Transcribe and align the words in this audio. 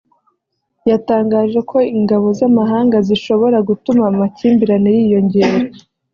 yatangaje 0.89 1.59
ko 1.69 1.77
ingabo 1.97 2.27
z’amahanga 2.37 2.97
zishobora 3.07 3.57
gutuma 3.67 4.03
amakimbirane 4.11 4.89
yiyongera 4.97 5.55